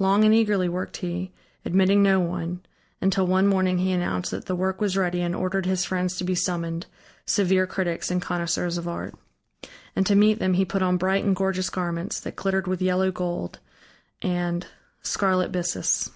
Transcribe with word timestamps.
Long 0.00 0.24
and 0.24 0.34
eagerly 0.34 0.68
worked 0.68 0.96
he, 0.96 1.30
admitting 1.64 2.02
no 2.02 2.18
one, 2.18 2.60
until 3.00 3.24
one 3.28 3.46
morning 3.46 3.78
he 3.78 3.92
announced 3.92 4.32
that 4.32 4.46
the 4.46 4.56
work 4.56 4.80
was 4.80 4.96
ready 4.96 5.20
and 5.20 5.32
ordered 5.32 5.64
his 5.64 5.84
friends 5.84 6.16
to 6.16 6.24
be 6.24 6.34
summoned, 6.34 6.86
severe 7.24 7.68
critics 7.68 8.10
and 8.10 8.20
connoisseurs 8.20 8.78
of 8.78 8.88
art. 8.88 9.14
And 9.94 10.04
to 10.08 10.16
meet 10.16 10.40
them 10.40 10.54
he 10.54 10.64
put 10.64 10.82
on 10.82 10.96
bright 10.96 11.22
and 11.24 11.36
gorgeous 11.36 11.70
garments, 11.70 12.18
that 12.18 12.34
glittered 12.34 12.66
with 12.66 12.82
yellow 12.82 13.12
gold 13.12 13.60
and 14.22 14.66
scarlet 15.02 15.52
byssus. 15.52 16.10